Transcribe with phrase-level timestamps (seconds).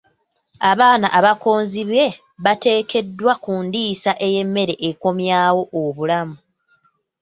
[0.71, 2.05] Abaana abakonzibye
[2.43, 6.35] baateekeddwa ku ndiisa ey'emmere ekomyawo obulamu.